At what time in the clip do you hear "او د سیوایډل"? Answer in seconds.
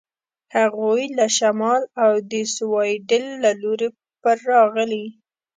2.03-3.25